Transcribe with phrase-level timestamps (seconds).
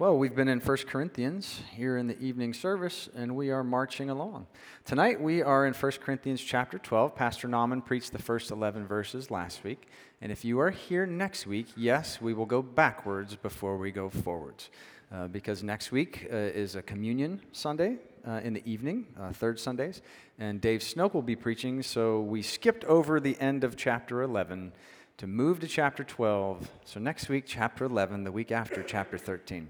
[0.00, 4.08] Well, we've been in 1 Corinthians here in the evening service, and we are marching
[4.08, 4.46] along.
[4.86, 7.14] Tonight we are in 1 Corinthians chapter 12.
[7.14, 9.88] Pastor Nauman preached the first 11 verses last week.
[10.22, 14.08] And if you are here next week, yes, we will go backwards before we go
[14.08, 14.70] forwards.
[15.12, 19.60] Uh, because next week uh, is a communion Sunday uh, in the evening, uh, third
[19.60, 20.00] Sundays,
[20.38, 24.72] and Dave Snoke will be preaching, so we skipped over the end of chapter 11
[25.18, 26.70] to move to chapter 12.
[26.86, 29.68] So next week, chapter 11, the week after, chapter 13.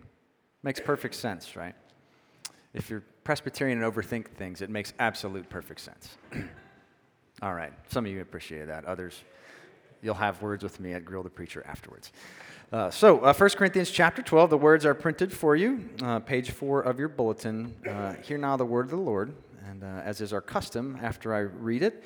[0.63, 1.75] Makes perfect sense, right?
[2.75, 6.17] If you're Presbyterian and overthink things, it makes absolute perfect sense.
[7.43, 7.73] All right.
[7.89, 8.85] Some of you appreciate that.
[8.85, 9.23] Others,
[10.03, 12.13] you'll have words with me at Grill the Preacher afterwards.
[12.73, 16.51] Uh, so, uh, 1 Corinthians chapter 12, the words are printed for you, uh, page
[16.51, 17.75] 4 of your bulletin.
[17.89, 19.35] Uh, hear now the word of the Lord.
[19.69, 22.03] And uh, as is our custom, after I read it,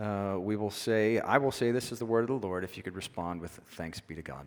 [0.00, 2.76] uh, we will say, I will say, This is the word of the Lord, if
[2.76, 4.46] you could respond with thanks be to God.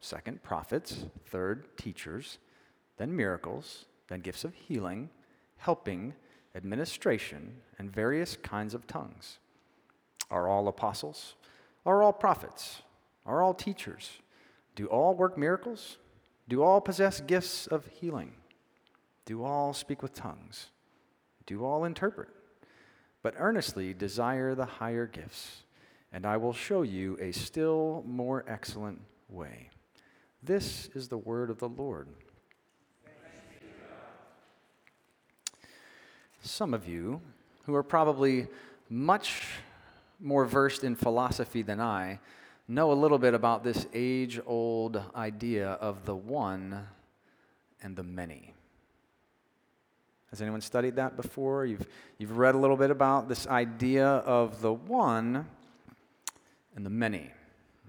[0.00, 2.38] second, prophets, third, teachers,
[2.96, 5.10] then miracles, then gifts of healing,
[5.58, 6.14] helping,
[6.54, 9.38] administration, and various kinds of tongues.
[10.30, 11.34] Are all apostles?
[11.86, 12.82] Are all prophets?
[13.24, 14.18] Are all teachers?
[14.74, 15.98] Do all work miracles?
[16.48, 18.32] Do all possess gifts of healing?
[19.24, 20.66] Do all speak with tongues?
[21.46, 22.28] Do all interpret?
[23.22, 25.64] But earnestly desire the higher gifts,
[26.12, 29.70] and I will show you a still more excellent way.
[30.42, 32.08] This is the word of the Lord.
[36.42, 37.20] Some of you
[37.64, 38.48] who are probably
[38.88, 39.46] much
[40.18, 42.18] more versed in philosophy than I
[42.66, 46.86] know a little bit about this age old idea of the one
[47.82, 48.54] and the many.
[50.30, 51.66] Has anyone studied that before?
[51.66, 51.86] You've,
[52.18, 55.46] you've read a little bit about this idea of the one
[56.76, 57.30] and the many,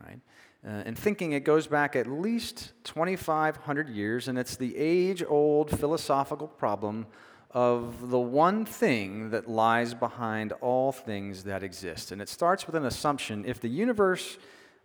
[0.03, 0.19] right?
[0.66, 5.72] Uh, and thinking it goes back at least 2,500 years, and it's the age old
[5.72, 7.08] philosophical problem
[7.50, 12.12] of the one thing that lies behind all things that exist.
[12.12, 14.38] And it starts with an assumption if the universe,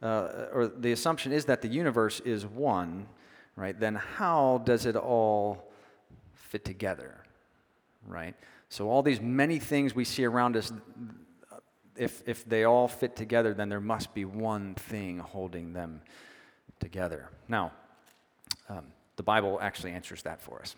[0.03, 3.07] uh, or the assumption is that the universe is one,
[3.55, 5.71] right, then how does it all
[6.33, 7.23] fit together,
[8.07, 8.35] right?
[8.69, 10.73] So, all these many things we see around us,
[11.99, 16.03] if, if they all fit together, then there must be one thing holding them
[16.81, 17.31] together.
[17.49, 17.73] Now,
[18.69, 18.85] um,
[19.17, 20.77] the Bible actually answers that for us.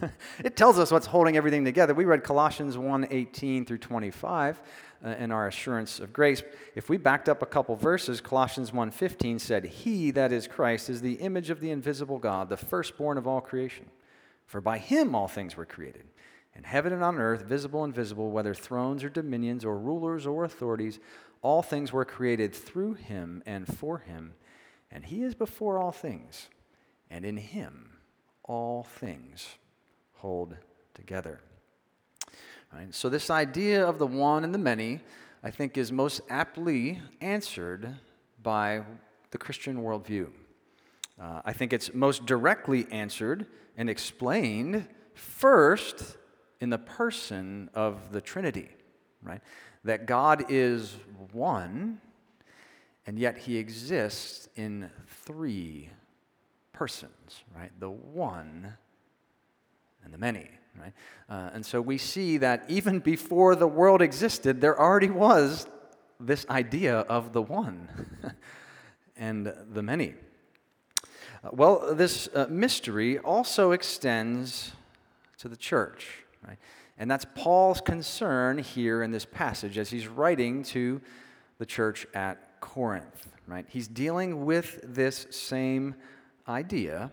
[0.44, 1.94] it tells us what's holding everything together.
[1.94, 4.60] We read Colossians 1 18 through 25
[5.04, 6.42] uh, in our assurance of grace.
[6.74, 10.90] If we backed up a couple verses, Colossians 1 15 said, He, that is Christ,
[10.90, 13.86] is the image of the invisible God, the firstborn of all creation.
[14.46, 16.04] For by him all things were created
[16.58, 20.42] in heaven and on earth, visible and invisible, whether thrones or dominions or rulers or
[20.42, 20.98] authorities,
[21.40, 24.34] all things were created through him and for him.
[24.90, 26.48] And he is before all things,
[27.10, 27.90] and in him
[28.42, 29.46] all things
[30.14, 30.56] hold
[30.94, 31.40] together.
[32.72, 32.92] Right?
[32.92, 35.00] So, this idea of the one and the many,
[35.44, 37.94] I think, is most aptly answered
[38.42, 38.82] by
[39.30, 40.30] the Christian worldview.
[41.20, 43.46] Uh, I think it's most directly answered
[43.76, 46.16] and explained first
[46.60, 48.68] in the person of the Trinity,
[49.22, 49.40] right?
[49.84, 50.96] That God is
[51.32, 52.00] one,
[53.06, 55.90] and yet he exists in three
[56.72, 57.70] persons, right?
[57.78, 58.74] The one
[60.04, 60.48] and the many,
[60.80, 60.92] right?
[61.28, 65.66] Uh, and so we see that even before the world existed, there already was
[66.20, 67.88] this idea of the one
[69.16, 70.14] and the many.
[71.44, 74.72] Uh, well, this uh, mystery also extends
[75.38, 76.58] to the church, right?
[76.98, 81.00] And that's Paul's concern here in this passage as he's writing to
[81.58, 83.66] the church at Corinth, right?
[83.68, 85.94] He's dealing with this same
[86.48, 87.12] idea,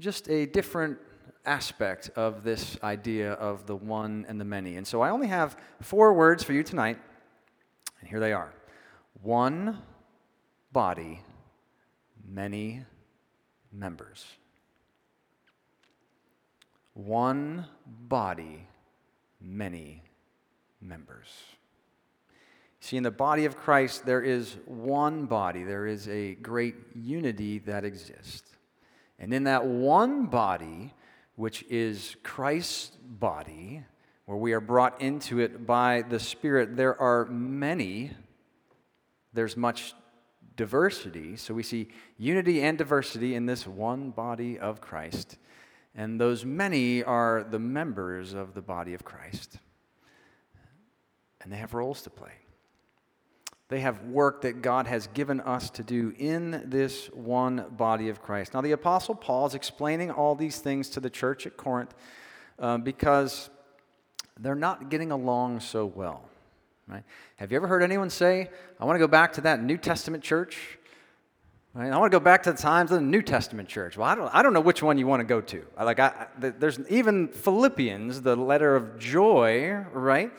[0.00, 0.98] just a different
[1.44, 4.76] aspect of this idea of the one and the many.
[4.76, 6.98] And so I only have four words for you tonight,
[8.00, 8.52] and here they are
[9.22, 9.78] one
[10.72, 11.20] body,
[12.26, 12.84] many
[13.72, 14.26] members.
[16.94, 18.66] One body,
[19.40, 20.02] many
[20.80, 21.28] members.
[22.80, 27.60] See, in the body of Christ, there is one body, there is a great unity
[27.60, 28.50] that exists.
[29.18, 30.92] And in that one body,
[31.36, 33.84] which is Christ's body,
[34.26, 38.10] where we are brought into it by the Spirit, there are many,
[39.32, 39.94] there's much
[40.56, 41.36] diversity.
[41.36, 45.38] So we see unity and diversity in this one body of Christ.
[45.94, 49.58] And those many are the members of the body of Christ.
[51.42, 52.32] And they have roles to play.
[53.68, 58.22] They have work that God has given us to do in this one body of
[58.22, 58.54] Christ.
[58.54, 61.94] Now, the Apostle Paul is explaining all these things to the church at Corinth
[62.58, 63.48] uh, because
[64.38, 66.28] they're not getting along so well.
[66.86, 67.04] Right?
[67.36, 70.22] Have you ever heard anyone say, I want to go back to that New Testament
[70.22, 70.78] church?
[71.74, 71.90] Right?
[71.90, 73.96] I want to go back to the times of the New Testament church.
[73.96, 75.64] Well, I don't, I don't know which one you want to go to.
[75.82, 80.30] Like, I, there's even Philippians, the letter of joy, right?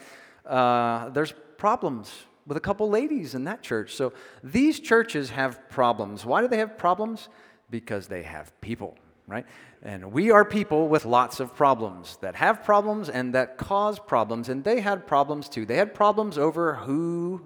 [0.46, 2.14] Uh, there's problems
[2.46, 3.96] with a couple ladies in that church.
[3.96, 4.14] So
[4.44, 6.24] these churches have problems.
[6.24, 7.30] Why do they have problems?
[7.72, 8.96] Because they have people,
[9.28, 9.46] right?
[9.82, 14.50] And we are people with lots of problems that have problems and that cause problems.
[14.50, 15.66] And they had problems too.
[15.66, 17.42] They had problems over who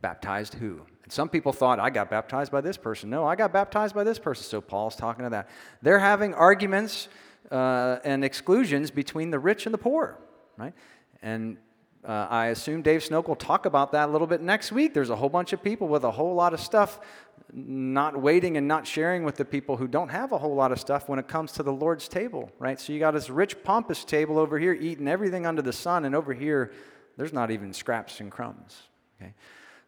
[0.00, 0.80] baptized who.
[1.04, 3.10] And some people thought, I got baptized by this person.
[3.10, 4.44] No, I got baptized by this person.
[4.44, 5.48] So Paul's talking to that.
[5.82, 7.08] They're having arguments
[7.50, 10.18] uh, and exclusions between the rich and the poor,
[10.56, 10.74] right?
[11.22, 11.58] And
[12.04, 14.94] uh, I assume Dave Snoke will talk about that a little bit next week.
[14.94, 17.00] There's a whole bunch of people with a whole lot of stuff
[17.52, 20.78] not waiting and not sharing with the people who don't have a whole lot of
[20.78, 22.78] stuff when it comes to the Lord's table, right?
[22.78, 26.14] So you got this rich, pompous table over here eating everything under the sun, and
[26.14, 26.72] over here,
[27.16, 28.82] there's not even scraps and crumbs,
[29.20, 29.34] okay?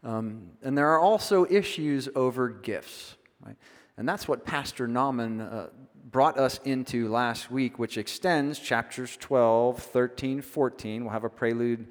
[0.05, 3.57] Um, and there are also issues over gifts, right?
[3.97, 5.67] And that's what Pastor Nauman uh,
[6.11, 11.05] brought us into last week, which extends chapters 12, 13, 14.
[11.05, 11.89] We'll have a prelude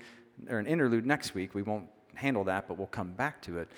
[0.49, 1.55] or an interlude next week.
[1.55, 3.69] We won't handle that, but we'll come back to it.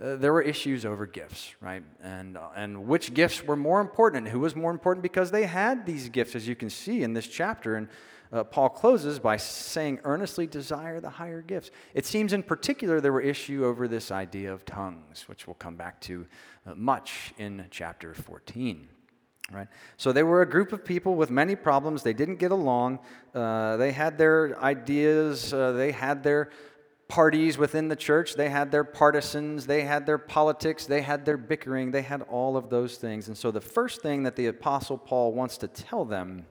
[0.00, 1.82] Uh, there were issues over gifts, right?
[2.02, 5.86] And, uh, and which gifts were more important who was more important because they had
[5.86, 7.76] these gifts, as you can see in this chapter.
[7.76, 7.88] And
[8.34, 11.70] uh, Paul closes by saying, earnestly desire the higher gifts.
[11.94, 15.76] It seems in particular there were issue over this idea of tongues, which we'll come
[15.76, 16.26] back to
[16.66, 18.88] uh, much in chapter 14.
[19.52, 19.68] Right?
[19.98, 22.02] So they were a group of people with many problems.
[22.02, 22.98] They didn't get along.
[23.32, 25.52] Uh, they had their ideas.
[25.52, 26.50] Uh, they had their
[27.06, 28.34] parties within the church.
[28.34, 29.66] They had their partisans.
[29.66, 30.86] They had their politics.
[30.86, 31.92] They had their bickering.
[31.92, 33.28] They had all of those things.
[33.28, 36.46] And so the first thing that the Apostle Paul wants to tell them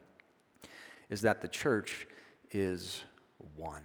[1.10, 2.08] is that the church
[2.52, 3.04] is
[3.56, 3.84] one.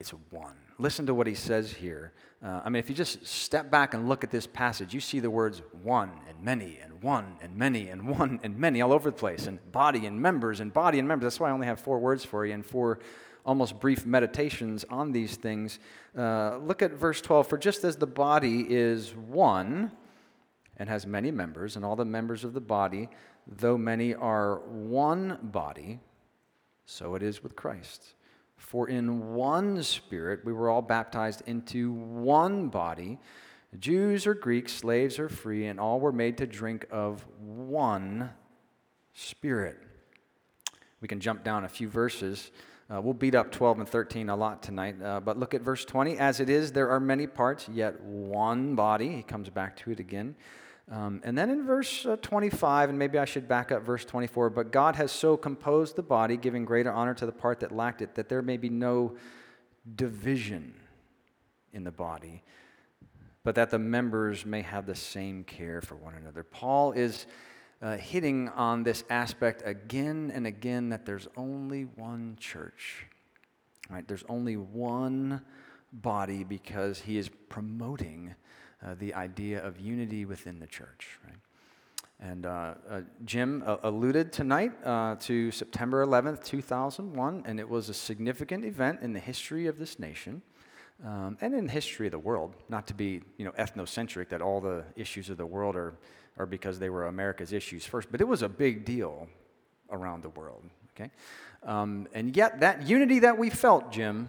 [0.00, 0.56] It's one.
[0.78, 2.12] Listen to what he says here.
[2.44, 5.20] Uh, I mean, if you just step back and look at this passage, you see
[5.20, 9.10] the words one and many and one and many and one and many all over
[9.10, 11.24] the place, and body and members and body and members.
[11.24, 12.98] That's why I only have four words for you and four
[13.46, 15.78] almost brief meditations on these things.
[16.16, 17.46] Uh, look at verse 12.
[17.46, 19.92] For just as the body is one
[20.76, 23.08] and has many members, and all the members of the body,
[23.46, 26.00] though many are one body,
[26.86, 28.14] so it is with Christ.
[28.56, 33.18] For in one spirit we were all baptized into one body,
[33.78, 38.30] Jews or Greeks, slaves or free, and all were made to drink of one
[39.12, 39.78] spirit.
[41.00, 42.50] We can jump down a few verses.
[42.88, 45.84] Uh, we'll beat up 12 and 13 a lot tonight, uh, but look at verse
[45.84, 46.18] 20.
[46.18, 49.08] As it is, there are many parts, yet one body.
[49.08, 50.34] He comes back to it again.
[50.90, 54.50] Um, and then in verse uh, 25, and maybe I should back up verse 24,
[54.50, 58.02] but God has so composed the body, giving greater honor to the part that lacked
[58.02, 59.16] it, that there may be no
[59.96, 60.74] division
[61.72, 62.42] in the body,
[63.44, 66.42] but that the members may have the same care for one another.
[66.42, 67.26] Paul is
[67.80, 73.06] uh, hitting on this aspect again and again that there's only one church,
[73.88, 74.06] right?
[74.06, 75.42] There's only one
[75.92, 78.34] body because he is promoting
[78.82, 81.36] uh, the idea of unity within the church, right?
[82.20, 87.88] And uh, uh, Jim uh, alluded tonight uh, to September 11th, 2001, and it was
[87.88, 90.40] a significant event in the history of this nation
[91.04, 92.54] um, and in the history of the world.
[92.68, 95.94] Not to be, you know, ethnocentric, that all the issues of the world are,
[96.38, 99.28] are because they were America's issues first, but it was a big deal
[99.90, 100.62] around the world,
[100.96, 101.10] okay?
[101.62, 104.28] Um, and yet, that unity that we felt, Jim,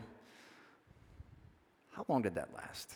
[1.92, 2.96] how long did that last?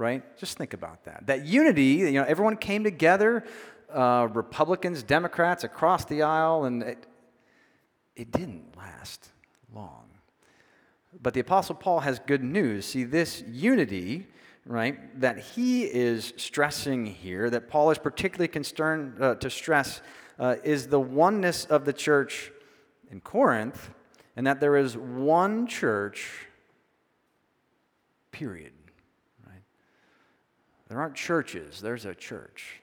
[0.00, 0.36] Right?
[0.38, 1.26] Just think about that.
[1.26, 3.44] That unity, you know, everyone came together,
[3.92, 7.06] uh, Republicans, Democrats across the aisle, and it,
[8.16, 9.28] it didn't last
[9.72, 10.06] long.
[11.22, 12.86] But the Apostle Paul has good news.
[12.86, 14.26] See, this unity,
[14.64, 20.00] right, that he is stressing here, that Paul is particularly concerned uh, to stress,
[20.38, 22.50] uh, is the oneness of the church
[23.10, 23.90] in Corinth,
[24.34, 26.46] and that there is one church,
[28.32, 28.72] period.
[30.90, 32.80] There aren't churches, there's a church.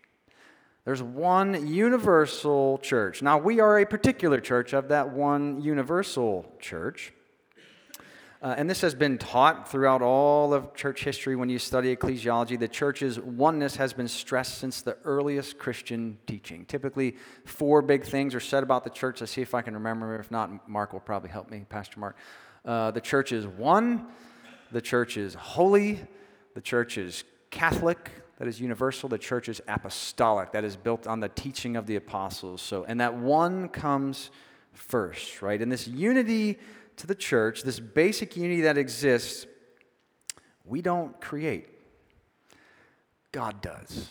[0.86, 3.22] There's one universal church.
[3.22, 7.12] Now, we are a particular church of that one universal church.
[8.42, 12.58] Uh, and this has been taught throughout all of church history when you study ecclesiology.
[12.58, 16.64] The church's oneness has been stressed since the earliest Christian teaching.
[16.64, 19.20] Typically, four big things are said about the church.
[19.20, 20.18] Let's see if I can remember.
[20.18, 22.16] If not, Mark will probably help me, Pastor Mark.
[22.64, 24.08] Uh, the church is one,
[24.72, 26.00] the church is holy,
[26.54, 29.10] the church is Catholic, that is universal.
[29.10, 32.62] The church is apostolic, that is built on the teaching of the apostles.
[32.62, 34.30] So, and that one comes
[34.74, 35.62] first, right?
[35.62, 36.60] And this unity
[36.98, 39.46] to the church, this basic unity that exists,
[40.66, 41.70] we don't create.
[43.32, 44.10] God does.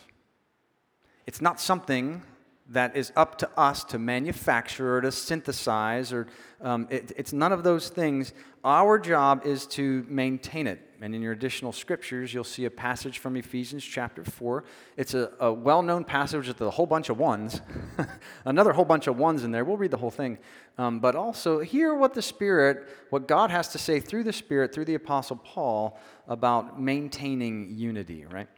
[1.27, 2.23] It's not something
[2.69, 6.27] that is up to us to manufacture or to synthesize, or
[6.61, 8.33] um, it, it's none of those things.
[8.65, 10.81] Our job is to maintain it.
[11.03, 14.65] And in your additional scriptures, you'll see a passage from Ephesians chapter 4.
[14.97, 17.61] It's a, a well known passage with a whole bunch of ones,
[18.45, 19.65] another whole bunch of ones in there.
[19.65, 20.39] We'll read the whole thing.
[20.79, 24.75] Um, but also, hear what the Spirit, what God has to say through the Spirit,
[24.75, 25.99] through the Apostle Paul,
[26.29, 28.49] about maintaining unity, right?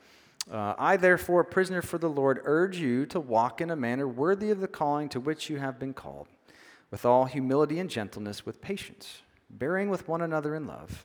[0.50, 4.50] Uh, I, therefore, prisoner for the Lord, urge you to walk in a manner worthy
[4.50, 6.28] of the calling to which you have been called,
[6.90, 11.04] with all humility and gentleness, with patience, bearing with one another in love,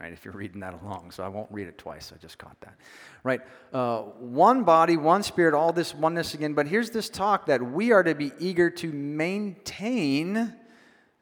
[0.00, 0.12] right?
[0.12, 2.12] If you're reading that along, so I won't read it twice.
[2.14, 2.76] I just caught that,
[3.22, 3.40] right?
[3.72, 6.54] Uh, one body, one spirit, all this oneness again.
[6.54, 10.54] But here's this talk that we are to be eager to maintain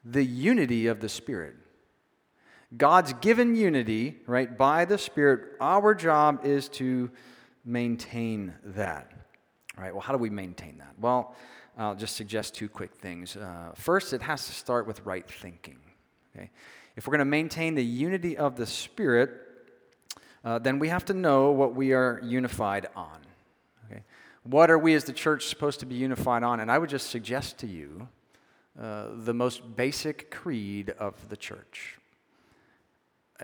[0.05, 1.55] the unity of the Spirit.
[2.77, 5.57] God's given unity, right, by the Spirit.
[5.59, 7.09] Our job is to
[7.63, 9.11] maintain that.
[9.77, 9.91] right?
[9.93, 10.93] well, how do we maintain that?
[10.99, 11.35] Well,
[11.77, 13.35] I'll just suggest two quick things.
[13.35, 15.79] Uh, first, it has to start with right thinking.
[16.35, 16.51] Okay?
[16.95, 19.31] If we're going to maintain the unity of the Spirit,
[20.43, 23.17] uh, then we have to know what we are unified on.
[23.85, 24.03] Okay?
[24.43, 26.59] What are we as the church supposed to be unified on?
[26.59, 28.07] And I would just suggest to you
[28.79, 31.97] uh, the most basic creed of the church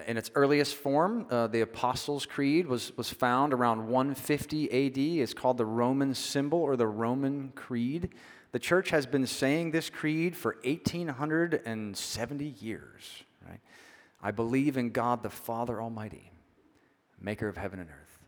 [0.08, 4.98] in its earliest form, uh, the Apostles' Creed was, was found around 150 AD.
[5.22, 8.12] It's called the Roman symbol or the Roman Creed.
[8.53, 13.24] The church has been saying this creed for 1870 years.
[13.48, 13.60] Right?
[14.21, 16.31] I believe in God the Father Almighty,
[17.19, 18.19] maker of heaven and earth.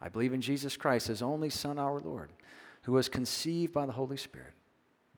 [0.00, 2.30] I believe in Jesus Christ, his only Son, our Lord,
[2.82, 4.52] who was conceived by the Holy Spirit,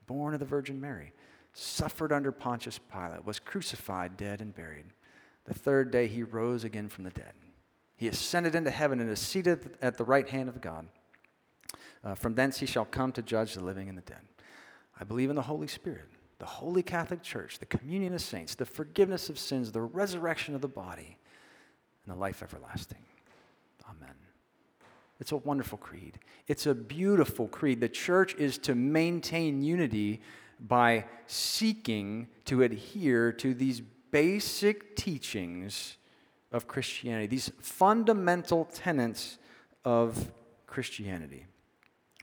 [0.07, 1.13] born of the Virgin Mary,
[1.53, 4.87] suffered under Pontius Pilate, was crucified, dead, and buried
[5.47, 7.33] the third day he rose again from the dead.
[7.97, 10.87] He ascended into heaven and is seated at the right hand of God.
[12.05, 14.21] Uh, from thence he shall come to judge the living and the dead.
[15.01, 18.67] I believe in the Holy Spirit, the holy Catholic Church, the communion of saints, the
[18.67, 21.17] forgiveness of sins, the resurrection of the body,
[22.05, 23.05] and the life everlasting.
[23.89, 24.15] Amen.
[25.19, 26.19] It's a wonderful creed.
[26.47, 27.81] It's a beautiful creed.
[27.81, 30.21] The church is to maintain unity
[30.61, 35.97] by seeking to adhere to these basic teachings
[36.53, 39.39] of Christianity, these fundamental tenets
[39.85, 40.33] of
[40.67, 41.47] Christianity.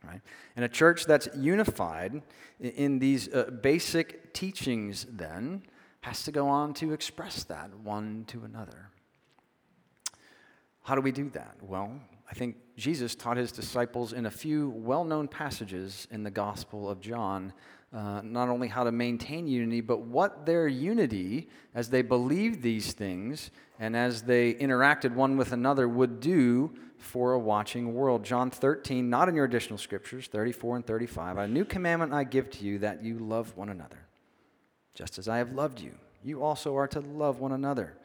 [0.04, 0.22] Right?
[0.56, 2.22] And a church that's unified
[2.60, 5.64] in these uh, basic teachings, then,
[6.02, 8.90] has to go on to express that one to another.
[10.84, 11.56] How do we do that?
[11.62, 11.98] Well,
[12.30, 16.90] I think Jesus taught his disciples in a few well known passages in the Gospel
[16.90, 17.54] of John
[17.94, 22.94] uh, not only how to maintain unity, but what their unity, as they believed these
[22.94, 28.24] things and as they interacted one with another, would do for a watching world.
[28.24, 31.38] John 13, not in your additional scriptures, 34 and 35.
[31.38, 34.08] A new commandment I give to you that you love one another.
[34.96, 35.92] Just as I have loved you,
[36.24, 37.98] you also are to love one another.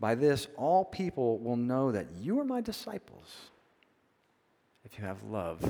[0.00, 3.50] By this, all people will know that you are my disciples
[4.84, 5.60] if you have love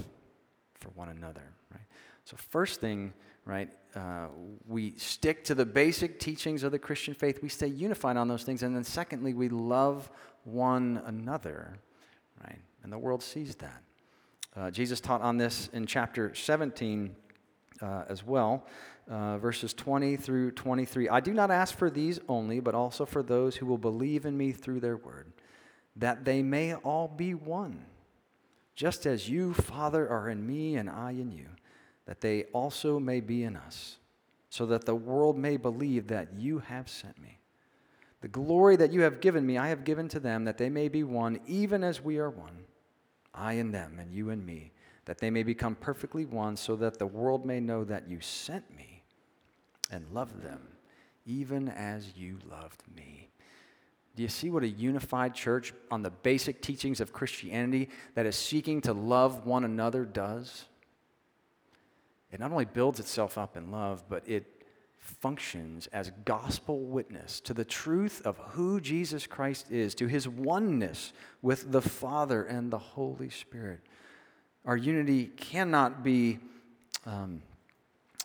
[0.75, 1.43] for one another.
[1.71, 1.83] Right?
[2.25, 3.13] So, first thing,
[3.45, 4.27] right, uh,
[4.67, 7.41] we stick to the basic teachings of the Christian faith.
[7.43, 8.63] We stay unified on those things.
[8.63, 10.11] And then, secondly, we love
[10.45, 11.79] one another,
[12.43, 12.61] right?
[12.83, 13.83] And the world sees that.
[14.57, 17.15] Uh, Jesus taught on this in chapter 17
[17.83, 18.67] uh, as well,
[19.09, 21.09] uh, verses 20 through 23.
[21.09, 24.37] I do not ask for these only, but also for those who will believe in
[24.37, 25.33] me through their word,
[25.97, 27.85] that they may all be one,
[28.75, 31.49] just as you, Father, are in me and I in you
[32.07, 33.97] that they also may be in us,
[34.51, 37.39] so that the world may believe that you have sent me.
[38.21, 40.89] The glory that you have given me, I have given to them, that they may
[40.89, 42.65] be one, even as we are one,
[43.35, 44.73] I and them, and you and me,
[45.05, 48.75] that they may become perfectly one, so that the world may know that you sent
[48.75, 49.03] me
[49.91, 50.61] and loved them,
[51.27, 53.29] even as you loved me.
[54.17, 58.37] Do you see what a unified church on the basic teachings of Christianity that is
[58.37, 60.67] seeking to love one another does?
[62.35, 64.45] It not only builds itself up in love, but it
[64.99, 71.13] functions as gospel witness to the truth of who Jesus Christ is, to his oneness
[71.43, 73.81] with the Father and the Holy Spirit.
[74.65, 76.41] Our unity cannot be.
[77.07, 77.41] Um,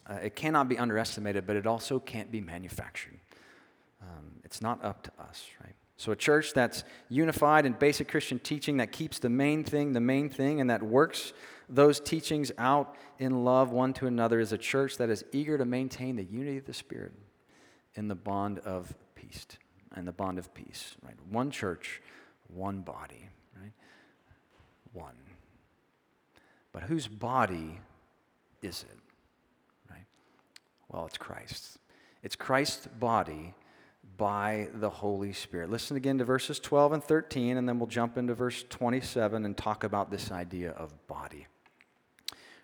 [0.10, 3.20] uh, it cannot be underestimated, but it also can't be manufactured.
[4.02, 5.76] Um, it's not up to us, right?
[6.00, 10.00] So, a church that's unified in basic Christian teaching, that keeps the main thing the
[10.00, 11.34] main thing, and that works
[11.68, 15.66] those teachings out in love one to another is a church that is eager to
[15.66, 17.12] maintain the unity of the Spirit
[17.96, 19.46] in the bond of peace.
[19.94, 21.18] And the bond of peace, right?
[21.30, 22.02] One church,
[22.48, 23.28] one body,
[23.62, 23.74] right?
[24.94, 25.18] One.
[26.72, 27.82] But whose body
[28.62, 29.00] is it,
[29.92, 30.06] right?
[30.88, 31.78] Well, it's Christ's.
[32.24, 33.54] It's Christ's body
[34.20, 35.72] by the Holy Spirit.
[35.72, 39.56] Listen again to verses 12 and 13, and then we'll jump into verse 27 and
[39.56, 41.48] talk about this idea of body.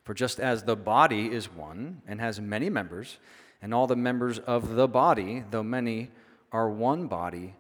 [0.03, 3.17] For just as the body is one and has many members,
[3.61, 6.11] and all the members of the body, though many,
[6.51, 7.55] are one body,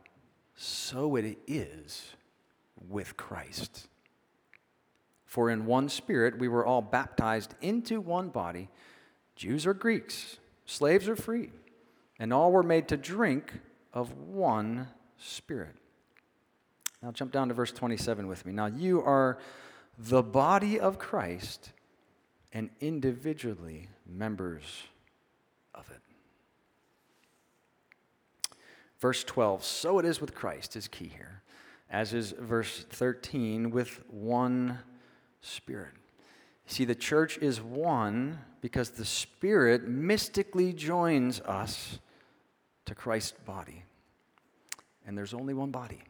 [0.55, 2.15] so it is
[2.87, 3.87] with Christ.
[5.25, 8.69] For in one spirit we were all baptized into one body,
[9.37, 11.51] Jews or Greeks, slaves or free,
[12.19, 13.53] and all were made to drink
[13.95, 15.75] of one spirit.
[17.01, 18.51] Now jump down to verse 27 with me.
[18.51, 19.39] Now you are
[19.97, 21.71] the body of Christ
[22.51, 24.63] and individually members
[25.73, 26.01] of it.
[28.99, 31.41] Verse 12, so it is with Christ is key here,
[31.89, 34.79] as is verse 13, with one
[35.41, 35.91] Spirit.
[36.65, 41.99] See, the church is one because the Spirit mystically joins us
[42.85, 43.83] to Christ's body.
[45.05, 46.01] And there's only one body,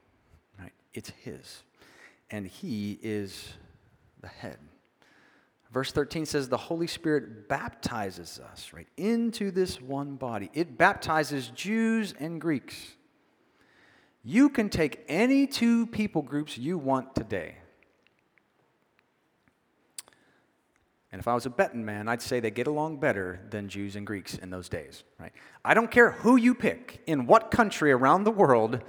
[0.59, 0.71] right?
[0.93, 1.63] It's His.
[2.31, 3.53] And He is
[4.21, 4.57] the head.
[5.71, 10.49] Verse 13 says the Holy Spirit baptizes us, right, into this one body.
[10.53, 12.95] It baptizes Jews and Greeks.
[14.23, 17.57] You can take any two people groups you want today.
[21.15, 23.95] And if I was a betting man, I'd say they get along better than Jews
[23.95, 25.31] and Greeks in those days, right?
[25.63, 28.81] I don't care who you pick, in what country around the world,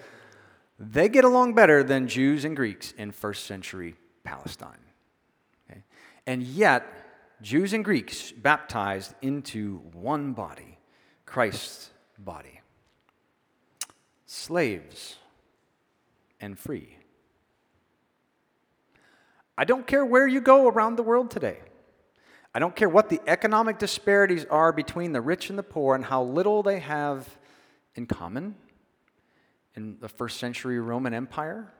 [0.77, 4.81] they get along better than Jews and Greeks in first century Palestine.
[6.27, 6.85] And yet,
[7.43, 10.79] Jews and Greeks baptized into one body,
[11.27, 12.61] Christ's body.
[14.27, 15.15] Slaves
[16.41, 16.97] and free.
[19.57, 21.61] I don't care where you go around the world today.
[22.57, 26.03] I don't care what the economic disparities are between the rich and the poor and
[26.03, 27.37] how little they have
[27.97, 28.55] in common.
[29.75, 31.71] In the first century Roman Empire,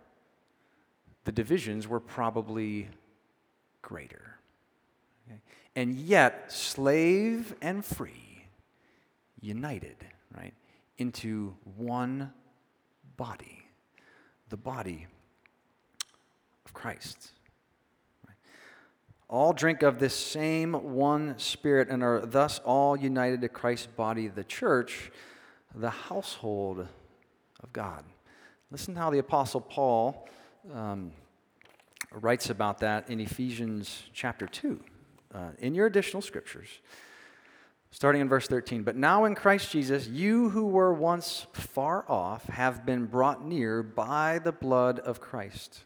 [1.25, 2.91] the divisions were probably
[3.81, 4.37] greater.
[5.27, 5.41] Okay?
[5.75, 8.45] And yet, slave and free,
[9.41, 9.97] united,
[10.37, 10.53] right,
[10.99, 12.35] into one
[13.17, 13.63] body,
[14.51, 15.07] the body
[16.67, 17.31] of Christ.
[19.29, 24.29] All drink of this same one spirit and are thus all united to Christ's body,
[24.29, 25.11] the church,
[25.75, 26.87] the household
[27.61, 28.05] of God.
[28.71, 30.29] Listen to how the Apostle Paul
[30.73, 31.11] um,
[32.13, 34.81] writes about that in Ephesians chapter 2,
[35.35, 36.69] uh, in your additional scriptures,
[37.91, 38.85] starting in verse 13.
[38.85, 43.83] But now in Christ Jesus, you who were once far off have been brought near
[43.83, 45.86] by the blood of Christ.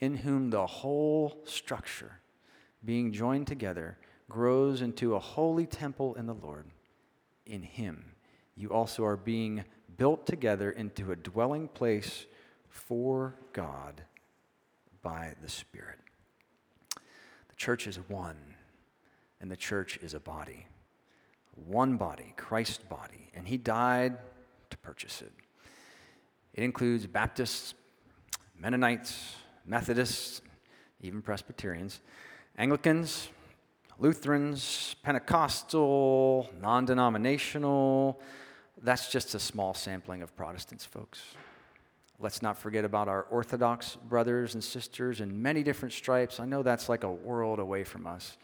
[0.00, 2.20] in whom the whole structure,
[2.84, 6.66] being joined together, grows into a holy temple in the Lord.
[7.46, 8.12] In him,
[8.56, 9.64] you also are being
[9.96, 12.26] built together into a dwelling place
[12.68, 14.02] for God
[15.02, 15.98] by the Spirit.
[16.94, 18.54] The church is one,
[19.40, 20.66] and the church is a body.
[21.66, 24.16] One body, Christ's body, and he died
[24.70, 25.32] to purchase it.
[26.54, 27.74] It includes Baptists,
[28.58, 29.34] Mennonites,
[29.66, 30.42] Methodists,
[31.00, 32.00] even Presbyterians,
[32.58, 33.28] Anglicans,
[33.98, 38.20] Lutherans, Pentecostal, non denominational.
[38.82, 41.20] That's just a small sampling of Protestants, folks.
[42.18, 46.40] Let's not forget about our Orthodox brothers and sisters in many different stripes.
[46.40, 48.36] I know that's like a world away from us,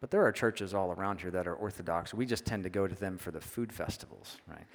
[0.00, 2.14] but there are churches all around here that are Orthodox.
[2.14, 4.66] We just tend to go to them for the food festivals, right?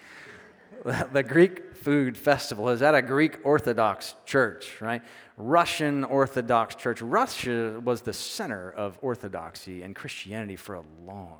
[1.13, 5.01] the Greek food festival is at a Greek Orthodox church, right?
[5.37, 7.01] Russian Orthodox church.
[7.01, 11.39] Russia was the center of Orthodoxy and Christianity for a long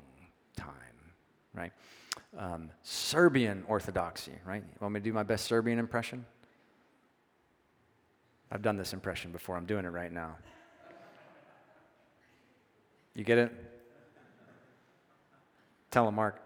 [0.56, 0.72] time,
[1.54, 1.72] right?
[2.36, 4.62] Um, Serbian Orthodoxy, right?
[4.62, 6.24] You want me to do my best Serbian impression?
[8.50, 9.56] I've done this impression before.
[9.56, 10.36] I'm doing it right now.
[13.14, 13.52] You get it?
[15.90, 16.43] Tell him, Mark.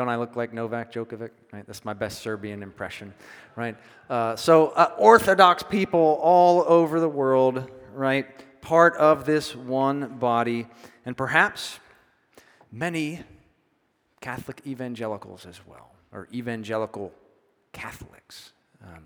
[0.00, 1.28] Don't I look like Novak Djokovic?
[1.52, 3.12] Right, that's my best Serbian impression,
[3.54, 3.76] right?
[4.08, 8.26] Uh, so uh, Orthodox people all over the world, right?
[8.62, 10.66] Part of this one body,
[11.04, 11.80] and perhaps
[12.72, 13.20] many
[14.22, 17.12] Catholic evangelicals as well, or evangelical
[17.74, 18.52] Catholics.
[18.82, 19.04] Um,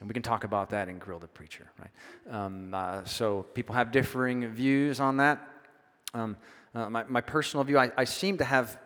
[0.00, 2.34] and we can talk about that in Grill the Preacher, right?
[2.36, 5.48] Um, uh, so people have differing views on that.
[6.14, 6.36] Um,
[6.74, 8.76] uh, my, my personal view, I, I seem to have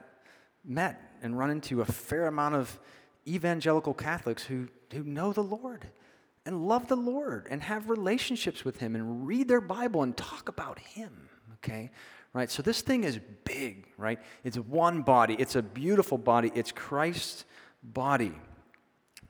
[0.69, 2.79] met and run into a fair amount of
[3.27, 5.87] evangelical Catholics who, who know the Lord
[6.47, 10.49] and love the Lord and have relationships with Him and read their Bible and talk
[10.49, 11.91] about Him, okay?
[12.33, 12.51] Right?
[12.51, 14.19] So this thing is big, right?
[14.45, 17.45] It's one body, it's a beautiful body, it's Christ's
[17.83, 18.33] body,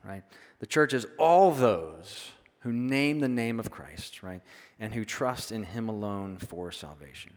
[0.03, 0.23] right?
[0.59, 4.41] The church is all those who name the name of Christ, right?
[4.79, 7.31] And who trust in Him alone for salvation.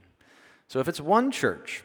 [0.68, 1.84] So if it's one church,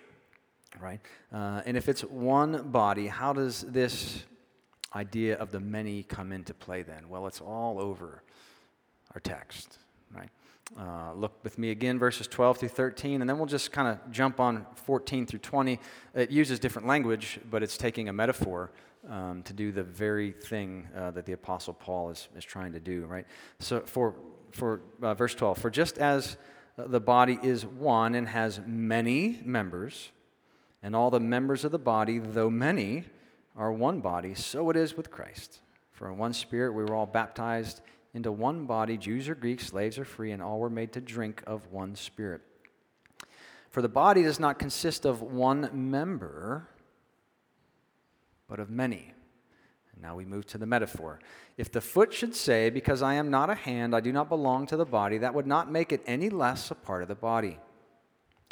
[0.82, 1.00] right?
[1.34, 4.24] Uh, and if it's one body, how does this
[4.96, 7.10] idea of the many come into play then?
[7.10, 8.24] Well, it's all over
[9.14, 9.78] our text,
[10.16, 10.30] right?
[10.78, 14.12] Uh, look with me again, verses 12 through 13, and then we'll just kind of
[14.12, 15.80] jump on 14 through 20.
[16.14, 18.72] It uses different language, but it's taking a metaphor
[19.10, 22.80] um, to do the very thing uh, that the Apostle Paul is, is trying to
[22.80, 23.26] do, right?
[23.60, 24.16] So, for,
[24.52, 26.36] for uh, verse 12, for just as
[26.78, 30.12] the body is one and has many members,
[30.84, 33.06] and all the members of the body, though many,
[33.56, 35.62] are one body, so it is with Christ.
[35.92, 37.82] For in one spirit we were all baptized
[38.14, 41.44] into one body, Jews or Greeks, slaves or free, and all were made to drink
[41.48, 42.42] of one spirit.
[43.70, 46.68] For the body does not consist of one member,
[48.48, 49.14] but of many.
[50.02, 51.20] Now we move to the metaphor.
[51.58, 54.68] If the foot should say, Because I am not a hand, I do not belong
[54.68, 57.60] to the body, that would not make it any less a part of the body.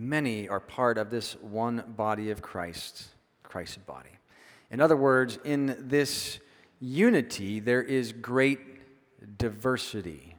[0.00, 3.08] Many are part of this one body of Christ,
[3.42, 4.08] Christ's body.
[4.70, 6.38] In other words, in this
[6.80, 8.60] unity, there is great
[9.36, 10.36] diversity.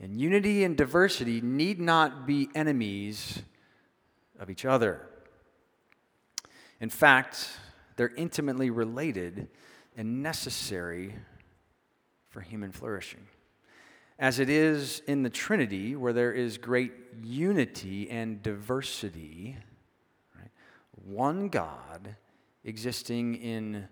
[0.00, 3.40] And unity and diversity need not be enemies
[4.36, 5.06] of each other.
[6.80, 7.50] In fact,
[7.94, 9.46] they're intimately related
[9.96, 11.14] and necessary
[12.30, 13.28] for human flourishing.
[14.20, 19.56] As it is in the Trinity, where there is great unity and diversity,
[20.38, 20.50] right?
[21.06, 22.16] one God
[22.62, 23.88] existing in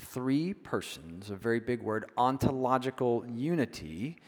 [0.00, 4.18] three persons, a very big word, ontological unity,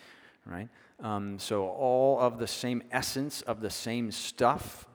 [0.44, 0.68] right?
[0.98, 4.86] Um, so all of the same essence of the same stuff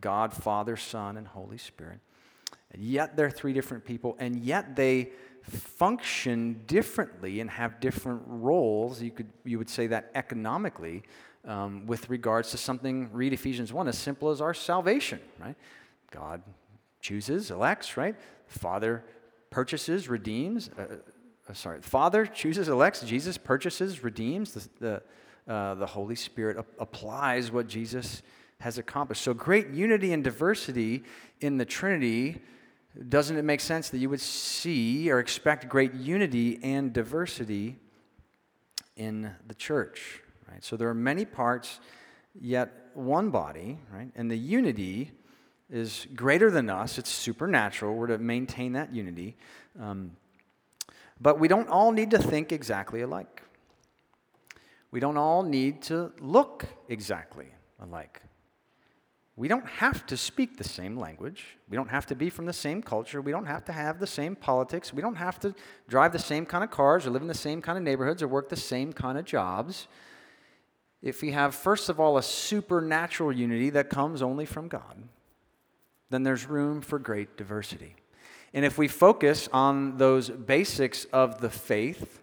[0.00, 2.00] God, Father, Son, and Holy Spirit.
[2.72, 5.12] And yet they're three different people, and yet they
[5.48, 9.02] function differently and have different roles.
[9.02, 11.02] You, could, you would say that economically
[11.44, 15.56] um, with regards to something, read Ephesians 1, as simple as our salvation, right?
[16.10, 16.42] God
[17.00, 18.16] chooses, elects, right?
[18.46, 19.04] Father
[19.50, 20.70] purchases, redeems.
[20.78, 20.96] Uh,
[21.48, 23.00] uh, sorry, Father chooses, elects.
[23.02, 24.52] Jesus purchases, redeems.
[24.52, 24.68] The,
[25.46, 28.22] the, uh, the Holy Spirit ap- applies what Jesus
[28.60, 29.22] has accomplished.
[29.22, 31.04] So great unity and diversity
[31.40, 32.42] in the Trinity
[33.08, 37.76] doesn't it make sense that you would see or expect great unity and diversity
[38.96, 40.20] in the church?
[40.50, 40.64] Right?
[40.64, 41.80] So there are many parts,
[42.40, 44.10] yet one body, right?
[44.16, 45.12] And the unity
[45.70, 46.98] is greater than us.
[46.98, 47.94] It's supernatural.
[47.94, 49.36] We're to maintain that unity.
[49.80, 50.12] Um,
[51.20, 53.42] but we don't all need to think exactly alike.
[54.90, 57.48] We don't all need to look exactly
[57.80, 58.22] alike.
[59.38, 61.44] We don't have to speak the same language.
[61.70, 63.20] We don't have to be from the same culture.
[63.22, 64.92] We don't have to have the same politics.
[64.92, 65.54] We don't have to
[65.88, 68.26] drive the same kind of cars or live in the same kind of neighborhoods or
[68.26, 69.86] work the same kind of jobs.
[71.02, 75.04] If we have, first of all, a supernatural unity that comes only from God,
[76.10, 77.94] then there's room for great diversity.
[78.52, 82.22] And if we focus on those basics of the faith,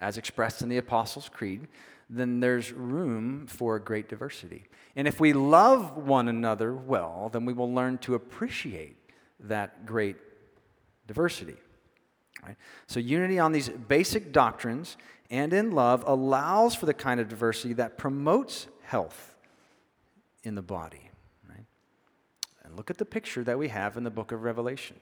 [0.00, 1.66] as expressed in the Apostles' Creed,
[2.08, 4.66] then there's room for great diversity.
[4.96, 8.96] And if we love one another well, then we will learn to appreciate
[9.40, 10.16] that great
[11.06, 11.56] diversity.
[12.44, 12.56] Right?
[12.86, 14.96] So, unity on these basic doctrines
[15.30, 19.34] and in love allows for the kind of diversity that promotes health
[20.42, 21.10] in the body.
[21.48, 21.64] Right?
[22.62, 24.96] And look at the picture that we have in the book of Revelation.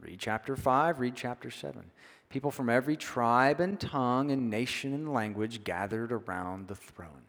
[0.00, 1.82] Read chapter 5, read chapter 7.
[2.28, 7.22] People from every tribe and tongue and nation and language gathered around the throne,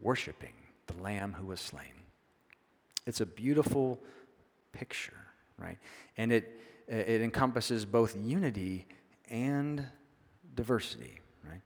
[0.00, 0.54] worshiping
[0.86, 2.02] the Lamb who was slain.
[3.06, 3.98] It's a beautiful
[4.72, 5.16] picture,
[5.58, 5.78] right?
[6.16, 8.86] And it, it encompasses both unity
[9.30, 9.86] and
[10.54, 11.60] diversity, right?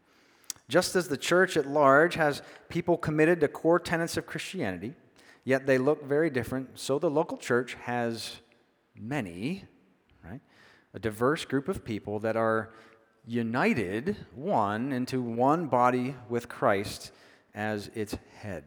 [0.69, 4.95] Just as the church at large has people committed to core tenets of Christianity,
[5.45, 8.37] yet they look very different, so the local church has
[8.95, 9.65] many
[10.25, 10.41] right?
[10.95, 12.73] a diverse group of people that are
[13.27, 17.13] united, one, into one body with Christ
[17.55, 18.65] as its head.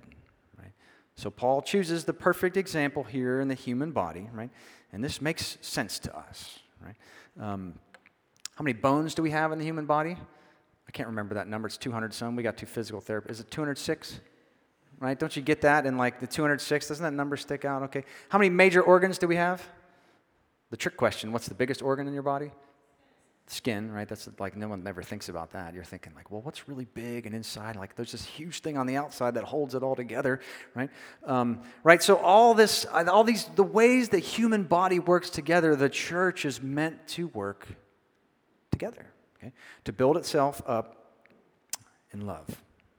[0.57, 0.71] Right?
[1.15, 4.49] So Paul chooses the perfect example here in the human body, right?
[4.91, 6.95] And this makes sense to us, right?
[7.39, 7.73] Um,
[8.55, 10.15] how many bones do we have in the human body?
[10.87, 11.67] I can't remember that number.
[11.67, 12.35] It's 200 some.
[12.35, 13.31] We got two physical therapists.
[13.31, 14.19] Is it 206?
[14.99, 15.19] Right?
[15.19, 15.85] Don't you get that?
[15.85, 17.83] And like the 206, doesn't that number stick out?
[17.83, 18.05] Okay.
[18.29, 19.67] How many major organs do we have?
[20.69, 22.51] The trick question what's the biggest organ in your body?
[23.47, 24.07] Skin, right?
[24.07, 25.73] That's like no one ever thinks about that.
[25.73, 27.75] You're thinking, like, well, what's really big and inside?
[27.75, 30.39] Like, there's this huge thing on the outside that holds it all together,
[30.73, 30.89] right?
[31.25, 32.01] Um, right.
[32.01, 36.61] So all this, all these, the ways the human body works together, the church is
[36.61, 37.67] meant to work
[38.71, 39.05] together,
[39.37, 39.53] okay?
[39.83, 41.13] To build itself up
[42.13, 42.47] in love.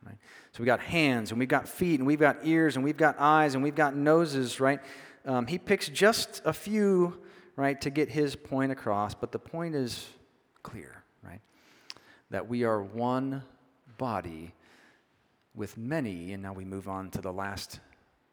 [0.04, 0.16] Right?
[0.52, 3.16] So we got hands and we've got feet and we've got ears and we've got
[3.18, 4.80] eyes and we've got noses, right?
[5.24, 7.18] Um, he picks just a few
[7.56, 10.06] right, to get his point across, but the point is
[10.66, 11.40] clear, right?
[12.30, 13.44] That we are one
[13.98, 14.52] body
[15.54, 17.78] with many, and now we move on to the last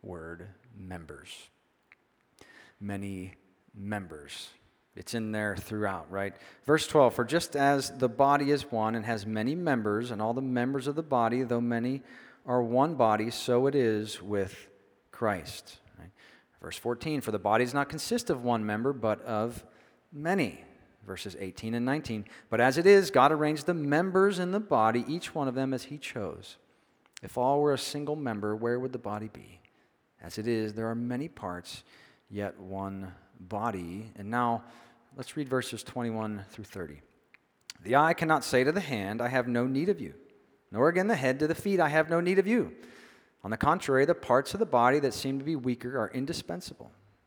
[0.01, 1.29] word members.
[2.81, 3.35] Many
[3.75, 4.49] members.
[4.95, 6.33] It's in there throughout, right?
[6.65, 10.33] Verse 12 For just as the body is one and has many members, and all
[10.33, 12.01] the members of the body, though many,
[12.47, 14.67] are one body, so it is with
[15.11, 15.77] Christ.
[15.99, 16.09] Right?
[16.59, 19.63] Verse 14 For the body does not consist of one member, but of
[20.11, 20.63] many.
[21.05, 22.25] Verses 18 and 19.
[22.49, 25.73] But as it is, God arranged the members in the body, each one of them
[25.73, 26.57] as He chose.
[27.21, 29.59] If all were a single member, where would the body be?
[30.21, 31.83] As it is, there are many parts,
[32.29, 34.11] yet one body.
[34.15, 34.63] And now,
[35.17, 37.01] let's read verses 21 through 30.
[37.83, 40.13] The eye cannot say to the hand, I have no need of you,
[40.71, 42.73] nor again the head to the feet, I have no need of you.
[43.43, 46.91] On the contrary, the parts of the body that seem to be weaker are indispensable.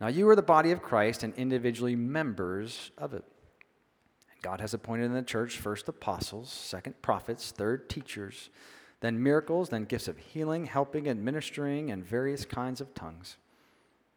[0.00, 3.24] Now you are the body of Christ and individually members of it.
[4.42, 8.50] God has appointed in the church first apostles, second prophets, third teachers,
[9.00, 13.36] then miracles, then gifts of healing, helping, administering, and various kinds of tongues.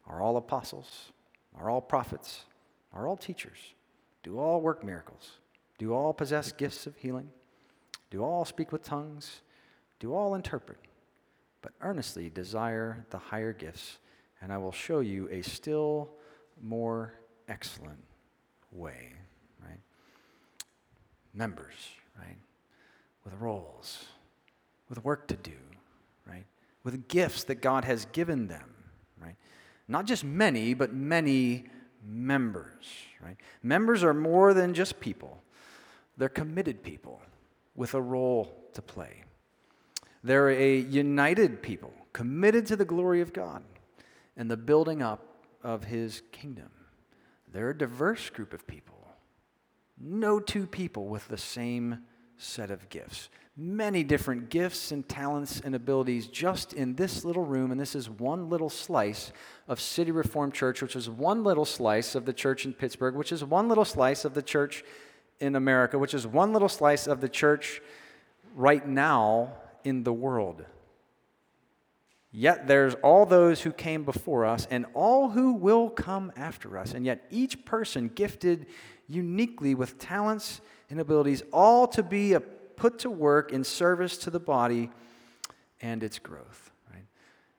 [0.06, 1.12] Are all apostles?
[1.58, 2.46] Are all prophets?
[2.94, 3.58] Are all teachers?
[4.24, 5.40] Do all work miracles?
[5.78, 7.30] Do all possess gifts of healing?
[8.12, 9.42] Do all speak with tongues?
[10.00, 10.80] Do all interpret?
[11.62, 13.98] But earnestly desire the higher gifts,
[14.42, 16.10] and I will show you a still
[16.62, 17.14] more
[17.48, 18.04] excellent
[18.72, 19.14] way,
[19.62, 19.80] right?
[21.34, 21.74] Members,
[22.18, 22.38] right?
[23.26, 24.06] With roles,
[24.88, 25.58] with work to do,
[26.28, 26.46] right?
[26.84, 28.74] With gifts that God has given them,
[29.22, 29.36] right?
[29.88, 31.66] Not just many, but many
[32.06, 32.86] members,
[33.22, 33.38] right?
[33.62, 35.42] Members are more than just people.
[36.18, 37.22] They're committed people
[37.76, 39.24] with a role to play.
[40.24, 43.64] They're a united people, committed to the glory of God
[44.40, 46.72] and the building up of his kingdom.
[47.52, 48.96] They're a diverse group of people.
[50.00, 52.00] No two people with the same
[52.38, 57.72] set of gifts many different gifts and talents and abilities just in this little room.
[57.72, 59.34] And this is one little slice
[59.68, 63.34] of City Reformed Church, which is one little slice of the church in Pittsburgh, which
[63.34, 64.84] is one little slice of the church
[65.40, 67.82] in America, which is one little slice of the church
[68.56, 70.64] right now in the world.
[72.32, 76.94] Yet there's all those who came before us and all who will come after us.
[76.94, 78.68] And yet each person gifted
[79.08, 82.36] uniquely with talents and abilities, all to be
[82.76, 84.92] put to work in service to the body
[85.82, 86.72] and its growth.
[86.94, 87.06] Right?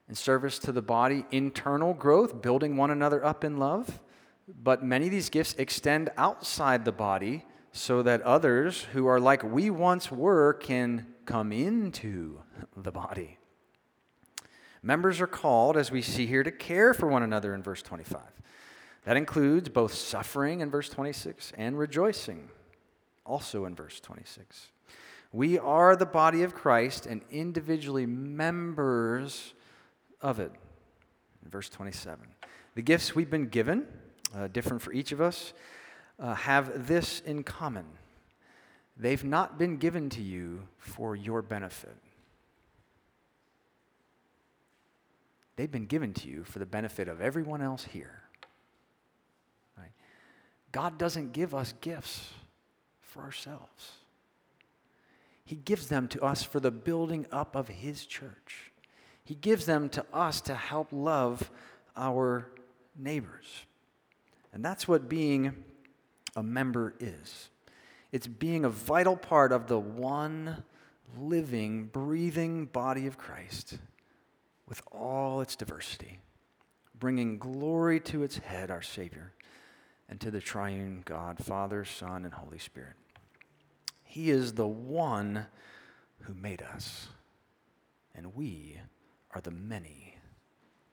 [0.08, 3.98] In service to the body, internal growth, building one another up in love.
[4.62, 9.42] But many of these gifts extend outside the body so that others who are like
[9.42, 12.40] we once were can come into
[12.76, 13.39] the body.
[14.82, 18.22] Members are called, as we see here, to care for one another in verse 25.
[19.04, 22.48] That includes both suffering in verse 26 and rejoicing,
[23.24, 24.68] also in verse 26.
[25.32, 29.54] We are the body of Christ and individually members
[30.20, 30.52] of it.
[31.44, 32.26] In verse 27.
[32.74, 33.86] The gifts we've been given,
[34.34, 35.52] uh, different for each of us,
[36.18, 37.86] uh, have this in common.
[38.96, 41.96] They've not been given to you for your benefit.
[45.60, 48.22] They've been given to you for the benefit of everyone else here.
[49.76, 49.92] Right?
[50.72, 52.30] God doesn't give us gifts
[53.02, 53.92] for ourselves.
[55.44, 58.72] He gives them to us for the building up of His church.
[59.22, 61.50] He gives them to us to help love
[61.94, 62.46] our
[62.96, 63.66] neighbors.
[64.54, 65.62] And that's what being
[66.34, 67.50] a member is
[68.12, 70.64] it's being a vital part of the one
[71.18, 73.76] living, breathing body of Christ
[74.70, 76.20] with all its diversity,
[76.98, 79.32] bringing glory to its head, our Savior,
[80.08, 82.94] and to the triune God, Father, Son, and Holy Spirit.
[84.04, 85.46] He is the one
[86.20, 87.08] who made us,
[88.14, 88.78] and we
[89.34, 90.14] are the many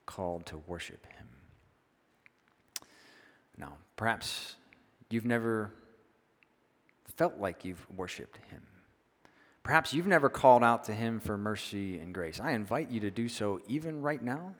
[0.06, 1.28] called to worship him.
[3.56, 4.56] Now, perhaps
[5.08, 5.72] you've never
[7.16, 8.62] felt like you've worshiped him.
[9.68, 12.40] Perhaps you've never called out to him for mercy and grace.
[12.40, 14.54] I invite you to do so even right now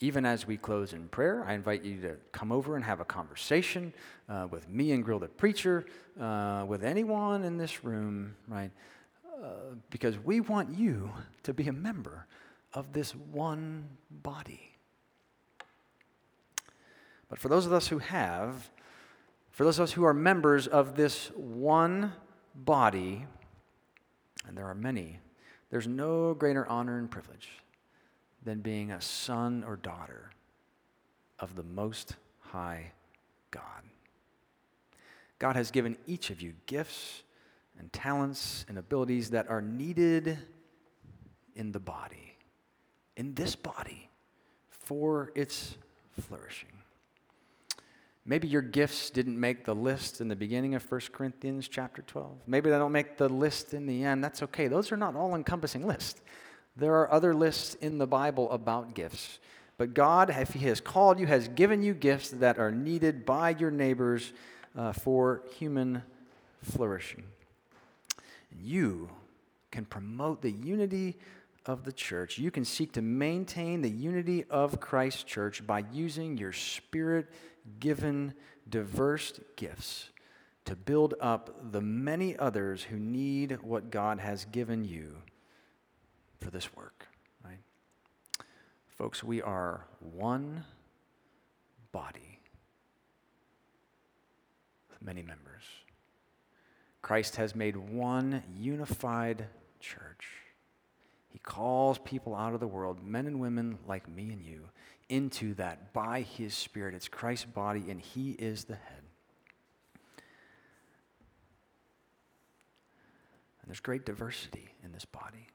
[0.00, 3.04] even as we close in prayer, I invite you to come over and have a
[3.04, 3.92] conversation
[4.30, 5.84] uh, with me and Grill the Preacher,
[6.18, 8.70] uh, with anyone in this room, right?
[9.42, 11.10] Uh, because we want you
[11.42, 12.26] to be a member
[12.72, 14.74] of this one body.
[17.28, 18.70] But for those of us who have,
[19.50, 22.14] For those of us who are members of this one
[22.54, 23.26] body,
[24.46, 25.18] and there are many,
[25.70, 27.48] there's no greater honor and privilege
[28.42, 30.30] than being a son or daughter
[31.38, 32.92] of the Most High
[33.50, 33.62] God.
[35.38, 37.22] God has given each of you gifts
[37.78, 40.38] and talents and abilities that are needed
[41.56, 42.36] in the body,
[43.16, 44.08] in this body,
[44.68, 45.76] for its
[46.20, 46.79] flourishing.
[48.30, 52.30] Maybe your gifts didn't make the list in the beginning of 1 Corinthians chapter 12.
[52.46, 54.22] Maybe they don't make the list in the end.
[54.22, 54.68] That's okay.
[54.68, 56.20] Those are not all encompassing lists.
[56.76, 59.40] There are other lists in the Bible about gifts.
[59.78, 63.50] But God, if He has called you, has given you gifts that are needed by
[63.50, 64.32] your neighbors
[64.76, 66.04] uh, for human
[66.62, 67.24] flourishing.
[68.56, 69.10] You
[69.72, 71.18] can promote the unity
[71.66, 72.38] of the church.
[72.38, 77.26] You can seek to maintain the unity of Christ's church by using your spirit
[77.78, 78.34] given
[78.68, 80.10] diverse gifts
[80.64, 85.16] to build up the many others who need what God has given you
[86.38, 87.08] for this work,
[87.44, 87.58] right?
[88.88, 90.64] Folks, we are one
[91.92, 92.40] body
[94.90, 95.62] with many members.
[97.02, 99.46] Christ has made one unified
[99.80, 100.28] church.
[101.30, 104.68] He calls people out of the world, men and women like me and you,
[105.10, 106.94] into that by His Spirit.
[106.94, 109.02] It's Christ's body, and He is the head.
[113.60, 115.48] And there's great diversity in this body.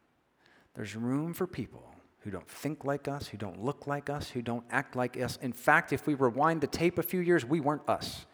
[0.75, 4.41] There's room for people who don't think like us, who don't look like us, who
[4.41, 5.37] don't act like us.
[5.41, 8.25] In fact, if we rewind the tape a few years, we weren't us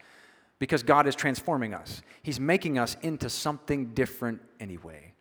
[0.58, 2.02] because God is transforming us.
[2.22, 5.12] He's making us into something different anyway.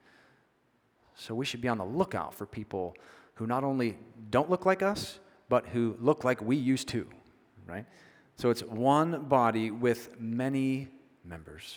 [1.16, 2.96] So we should be on the lookout for people
[3.36, 3.98] who not only
[4.30, 5.20] don't look like us,
[5.52, 7.06] but who look like we used to,
[7.68, 7.86] right?
[8.38, 10.88] So it's one body with many
[11.26, 11.76] members.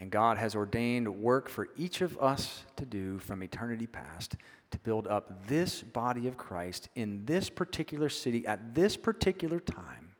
[0.00, 4.34] And God has ordained work for each of us to do from eternity past
[4.72, 10.16] to build up this body of Christ in this particular city at this particular time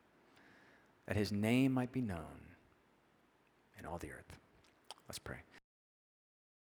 [1.07, 2.55] that his name might be known
[3.77, 4.37] in all the earth.
[5.09, 5.39] Let's pray.